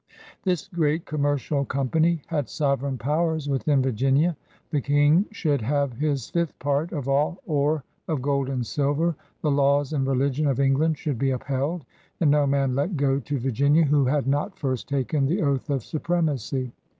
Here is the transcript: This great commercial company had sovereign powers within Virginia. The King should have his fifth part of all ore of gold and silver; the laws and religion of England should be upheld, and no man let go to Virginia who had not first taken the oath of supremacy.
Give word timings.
This 0.41 0.67
great 0.67 1.05
commercial 1.05 1.63
company 1.63 2.23
had 2.25 2.49
sovereign 2.49 2.97
powers 2.97 3.47
within 3.47 3.83
Virginia. 3.83 4.35
The 4.71 4.81
King 4.81 5.27
should 5.29 5.61
have 5.61 5.93
his 5.93 6.27
fifth 6.31 6.57
part 6.57 6.91
of 6.91 7.07
all 7.07 7.37
ore 7.45 7.83
of 8.07 8.19
gold 8.19 8.49
and 8.49 8.65
silver; 8.65 9.15
the 9.43 9.51
laws 9.51 9.93
and 9.93 10.07
religion 10.07 10.47
of 10.47 10.59
England 10.59 10.97
should 10.97 11.19
be 11.19 11.29
upheld, 11.29 11.85
and 12.19 12.31
no 12.31 12.47
man 12.47 12.73
let 12.73 12.97
go 12.97 13.19
to 13.19 13.37
Virginia 13.37 13.83
who 13.83 14.03
had 14.05 14.25
not 14.25 14.57
first 14.57 14.89
taken 14.89 15.27
the 15.27 15.43
oath 15.43 15.69
of 15.69 15.83
supremacy. 15.83 16.71